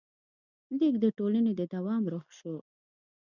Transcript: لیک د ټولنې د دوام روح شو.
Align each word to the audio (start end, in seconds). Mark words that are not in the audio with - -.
لیک 0.79 0.95
د 1.03 1.05
ټولنې 1.17 1.51
د 1.55 1.61
دوام 1.73 2.03
روح 2.13 2.25
شو. 2.37 2.55